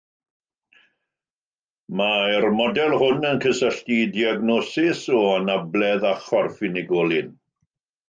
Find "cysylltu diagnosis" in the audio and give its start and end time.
3.45-5.05